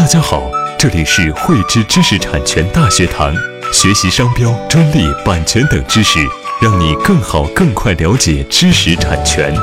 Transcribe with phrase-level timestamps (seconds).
[0.00, 3.34] 大家好，这里是汇知知识产权大学堂，
[3.70, 6.18] 学习商标、专利、版权等知识，
[6.58, 9.54] 让你更好、更快了解知识产权。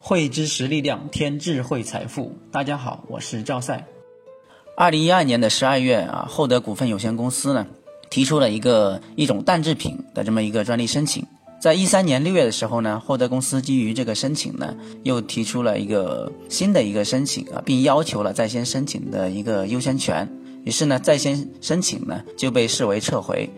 [0.00, 2.36] 汇知识力量，添智慧财富。
[2.50, 3.86] 大家好，我是赵赛。
[4.76, 7.64] 二零一二年的十二月啊，厚德股份有限公司呢
[8.10, 11.24] 提出了一个一种蛋制品的这么一个专利申请。
[11.58, 20.28] 在一三年六月的时候呢，厚德公司基于这个申请呢，又提出了一个新的一个申请啊，并要求了在先申请的一个优先权。
[20.64, 23.48] 于是呢，在先申请呢就被视为撤回。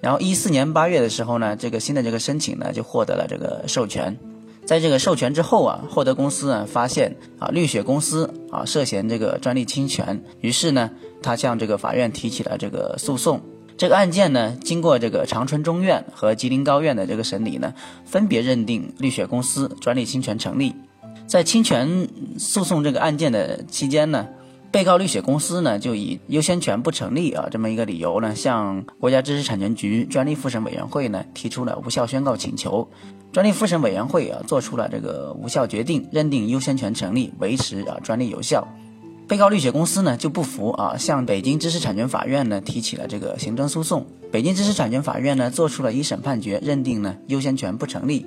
[0.00, 4.16] 然后一四年八月的时候呢，这个新的这个申请呢就获得了这个授权。
[4.64, 10.90] 在这个授权之后啊，厚德公司啊发现啊绿雪公司啊涉嫌这个专利侵权，于是呢，
[11.22, 13.40] 他向这个法院提起了这个诉讼。
[13.76, 20.74] 这个案件呢，经过这个长春中院和吉林高院的这个审理呢，分别认定绿雪公司专利侵权成立。
[21.26, 22.08] 在侵权
[22.38, 24.28] 诉讼这个案件的期间呢，
[24.70, 32.86] 被告绿雪公司呢就以优先权不成立啊这么一个理由呢，向国家知识产权局专利复审委员会呢提出了无效宣告请求。
[33.32, 38.68] 专利复审委员会啊做出了这个无效决定，认定优先权成立，维持啊专利有效。
[39.32, 44.04] 被告绿雪公司呢就不服啊，向北京知识产权法院呢提起了这个行政诉讼。
[44.30, 48.26] 北京知识产权法院呢做出了一审判决，认定呢优先权不成立，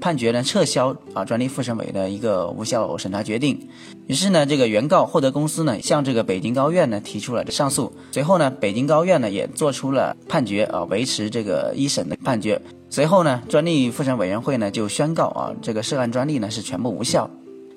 [0.00, 3.68] 判决呢撤销啊专利复审委的一个无效审查决定。
[4.06, 7.92] 于是呢，这个原告获得公司呢向这个北京高院呢提出了上诉。
[8.10, 12.58] 随后呢，北京高院呢也做出了判决啊，维持这个一审的判决。
[12.88, 17.28] 随后呢，专利复审委员会呢就宣告啊这个涉案专利呢是全部无效。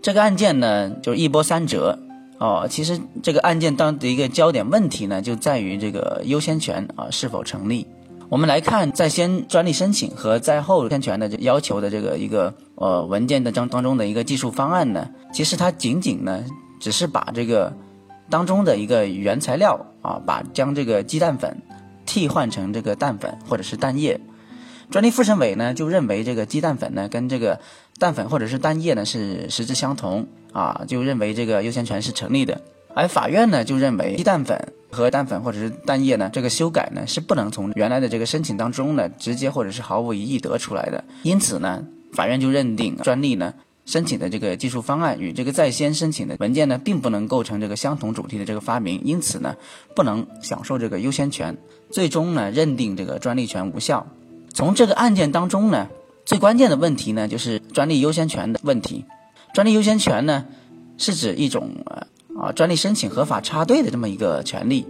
[0.01, 1.99] 这个案件呢就一波三折。
[2.39, 7.85] 哦，其实这个案件当的一个焦点问题呢，就在于这个优先权啊是否成立。
[8.29, 16.45] 我们来看在先专利申请和在后优先权的要求的这个一个呃文件的当当中的一个技术方案呢，其实它仅仅呢
[16.79, 17.73] 只是把这个
[18.29, 21.61] 当中的一个原材料啊，把将这个鸡蛋粉
[22.05, 24.17] 替换成这个蛋粉或者是蛋液。
[24.89, 27.59] 专利复审委呢就认为这个鸡蛋粉呢跟这个
[27.97, 30.27] 蛋粉或者是蛋液呢是实质相同。
[30.51, 32.59] 啊，就认为这个优先权是成立的，
[32.95, 43.53] 而法院呢就认为鸡蛋粉和蛋粉或者是蛋液呢，这个修改呢是不能从原来的这个申请当中呢直接或者是毫无疑义得出来的，因此呢，法院就认定专利呢
[43.85, 49.55] 申请的这个技术方案与这个在先申请的文件呢并不能构成这个相同主题的这个发明，因此呢
[49.95, 51.55] 不能享受这个优先权，
[51.91, 54.07] 最终呢认定这个专利权无效。
[54.53, 55.87] 从这个案件当中呢，
[56.25, 59.05] 最关键的问题呢就是专利优先权的问题。
[59.53, 60.45] 专利优先权呢，
[60.97, 62.07] 是指一种呃
[62.39, 64.85] 啊专利申请合法插队的这么一个权利。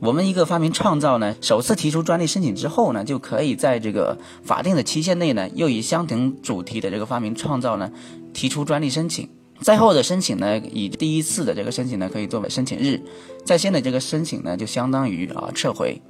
[0.00, 7.90] 我们一个发明创造呢，首次提出专利申请之后呢，就可以在这个法定的期限内呢，又以相同主题的这个发明创造呢，
[8.32, 9.28] 提出专利申请。
[9.60, 13.00] 在后的申请呢，以第一次的这个申请呢，可以作为申请日；
[13.44, 16.00] 在先的这个申请呢，就相当于啊撤回。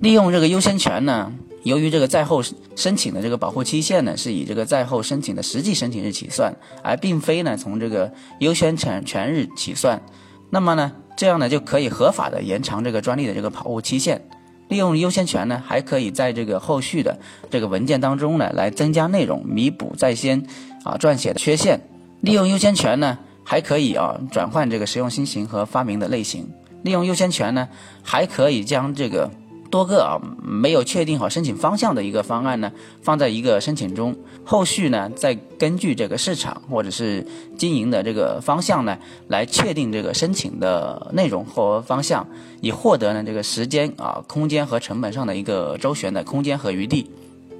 [0.00, 1.32] 利用这个优先权呢。
[1.62, 2.42] 由于这个在后
[2.74, 10.00] 申请的这个保护期限呢，是以这个在后申请的实际申请日起算，而并非呢从这个优先权权日起算。
[10.48, 14.26] 那么呢，这样呢就可以合法的延长这个专利的这个保护期限。
[14.68, 17.18] 利用优先权呢，还可以在这个后续的
[17.50, 20.42] 这个文件当中呢，来增加内容，弥补在先
[20.84, 21.80] 啊撰写的缺陷。
[22.22, 26.48] 利用优先权呢，还可以啊转换这个实用新型和发明的类型。
[26.82, 27.68] 利用优先权呢，
[28.02, 29.30] 还可以将这个。
[29.70, 32.72] 多个啊没有确定好申请方向的一个方案呢，
[33.02, 37.24] 放在一个申请中，后续呢再根据这个市场或者是
[37.56, 38.98] 经营的这个方向呢，
[39.28, 42.26] 来确定这个申请的内容和方向，
[42.60, 47.08] 以获得呢这个时间啊、空间和成本上的一个周旋的空间和余地。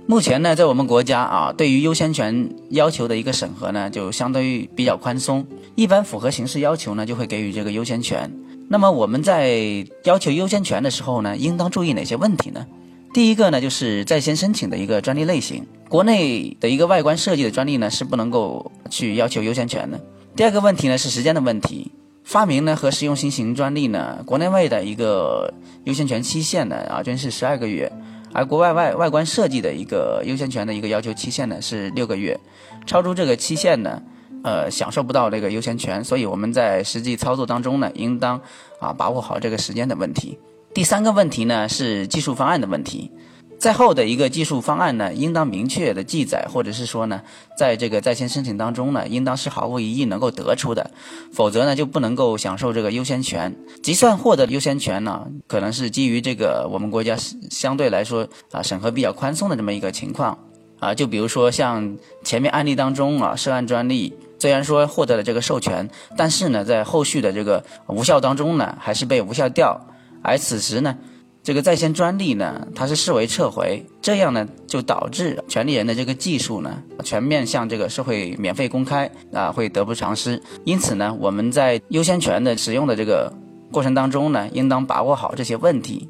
[0.06, 5.46] 目前呢，在我们国家啊，对于优先权要求的一个审核呢，就相对于比较宽松，
[5.76, 8.32] 一般符合形式要求呢，就会给予这个优先权。
[8.72, 12.64] 那么我们在要求优先权的时候呢，应当注意哪些问题呢？
[13.12, 20.00] 第一个呢，就是在先申请的一个专利类型，国内的一个外观设计的专利呢是不能够去要求优先权的。
[20.36, 21.90] 第二个问题呢是时间的问题，
[22.22, 25.52] 发明呢和实用新型专利呢，国内外的一个
[25.82, 27.90] 优先权期限呢啊均是十二个月，
[28.32, 32.38] 而国外外外观设计的一个优先权的一个要求期限呢是六个月，
[32.86, 34.00] 超出这个期限呢。
[34.42, 38.40] 呃，享受不到这个优先权，所以我们在实际操作当中呢，应当
[38.78, 40.38] 啊把握好这个时间的问题。
[40.72, 43.10] 第三个问题呢是技术方案的问题，
[43.58, 47.20] 在后的一个技术方案呢，应当明确的记载，或者是说呢，
[47.58, 50.90] 在这个在线申请当中呢，应当是毫无疑义能够得出的，
[51.32, 53.54] 否则呢就不能够享受这个优先权。
[53.82, 57.16] 计算获得优先权呢，可能是基于这个我们国家
[57.50, 60.38] 相对来说啊审核比较宽松的这么一个情况。
[60.78, 69.78] 啊，就比如说像前面案例当中啊，涉案专利虽然说获得了这个授权，但是呢，在后续的这个无效当中呢，还是被无效掉，
[70.22, 70.96] 而此时呢，
[71.42, 80.42] 这个在线专利呢，它是视为撤回，这样呢，就导致权利人的这个技术呢，全面向这个社会免费公开啊，会得不偿失。
[80.64, 83.30] 因此呢，我们在优先权的使用的这个
[83.70, 86.08] 过程当中呢，应当把握好这些问题。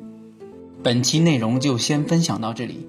[0.84, 2.88] 本期内容就先分享到这里。